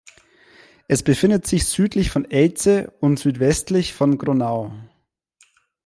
Es 0.87 1.03
befindet 1.03 1.45
sich 1.45 1.67
südlich 1.67 2.09
von 2.09 2.25
Elze 2.25 2.91
und 3.01 3.19
südwestlich 3.19 3.93
von 3.93 4.17
Gronau. 4.17 4.73